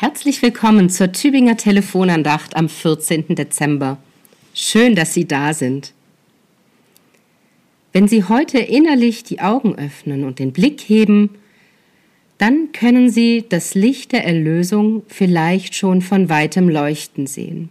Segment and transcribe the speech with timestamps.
[0.00, 3.34] Herzlich willkommen zur Tübinger Telefonandacht am 14.
[3.34, 3.98] Dezember.
[4.54, 5.92] Schön, dass Sie da sind.
[7.92, 11.28] Wenn Sie heute innerlich die Augen öffnen und den Blick heben,
[12.38, 17.68] dann können Sie das Licht der Erlösung vielleicht schon von weitem leuchten sehen.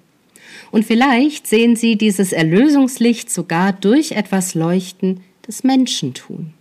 [0.70, 6.54] Und vielleicht sehen Sie dieses Erlösungslicht sogar durch etwas leuchten, das Menschen tun.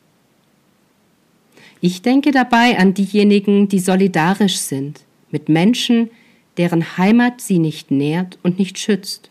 [1.83, 6.11] Ich denke dabei an diejenigen, die solidarisch sind, mit Menschen,
[6.59, 9.31] deren Heimat sie nicht nährt und nicht schützt.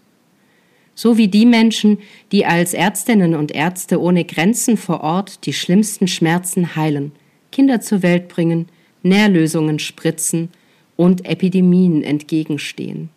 [0.96, 2.00] So wie die Menschen,
[2.32, 7.12] die als Ärztinnen und Ärzte ohne Grenzen vor Ort die schlimmsten Schmerzen heilen,
[7.52, 8.68] Kinder zur Welt bringen,
[9.04, 10.50] Nährlösungen spritzen
[10.96, 13.10] und Epidemien entgegenstehen.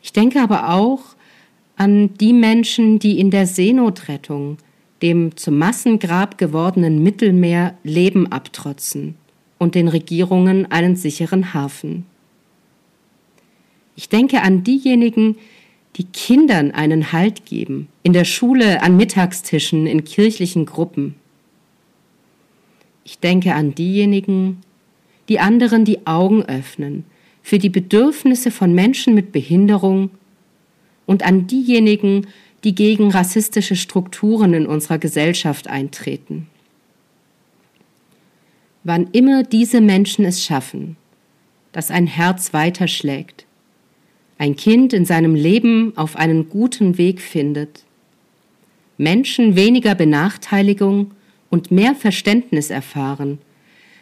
[0.00, 1.16] Ich denke aber auch
[1.76, 4.58] an die Menschen, die in der Seenotrettung,
[5.02, 9.16] dem zum Massengrab gewordenen Mittelmeer, Leben abtrotzen
[9.58, 12.06] und den Regierungen einen sicheren Hafen.
[13.96, 15.36] Ich denke an diejenigen,
[15.96, 21.14] die Kindern einen Halt geben, in der Schule, an Mittagstischen, in kirchlichen Gruppen.
[23.04, 24.62] Ich denke an diejenigen,
[25.28, 27.04] die anderen die Augen öffnen
[27.42, 30.10] für die Bedürfnisse von Menschen mit Behinderung
[31.06, 32.26] und an diejenigen,
[32.64, 36.48] die gegen rassistische Strukturen in unserer Gesellschaft eintreten
[38.84, 40.96] wann immer diese Menschen es schaffen,
[41.72, 43.46] dass ein Herz weiterschlägt,
[44.38, 47.84] ein Kind in seinem Leben auf einen guten Weg findet,
[48.96, 51.12] Menschen weniger Benachteiligung
[51.50, 53.38] und mehr Verständnis erfahren,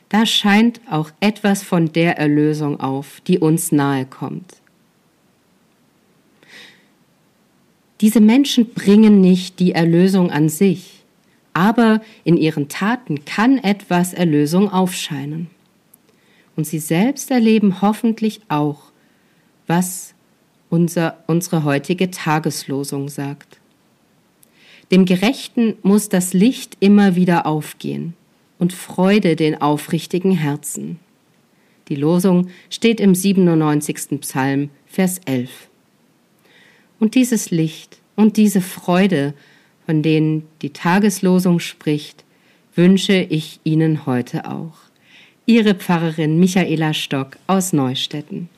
[0.09, 4.57] da scheint auch etwas von der Erlösung auf, die uns nahe kommt.
[8.03, 11.02] Diese Menschen bringen nicht die Erlösung an sich,
[11.55, 15.51] aber in ihren Taten kann etwas Erlösung aufscheinen.
[16.57, 18.93] Und sie selbst erleben hoffentlich auch,
[19.67, 20.15] was
[20.71, 23.59] unser, unsere heutige Tageslosung sagt.
[24.91, 28.15] Dem Gerechten muss das Licht immer wieder aufgehen
[28.59, 30.99] und Freude den aufrichtigen Herzen.
[31.89, 34.21] Die Losung steht im 97.
[34.21, 35.51] Psalm, Vers 11.
[37.01, 39.35] Und dieses Licht und diese Freude
[39.87, 42.25] von denen die Tageslosung spricht,
[42.75, 44.79] wünsche ich Ihnen heute auch.
[45.47, 48.49] Ihre Pfarrerin Michaela Stock aus Neustetten.